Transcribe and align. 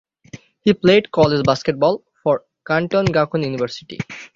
He 0.61 0.73
played 0.73 1.11
college 1.11 1.45
basketball 1.45 2.03
for 2.23 2.43
Kanto 2.65 3.03
Gakuin 3.03 3.43
University. 3.43 3.99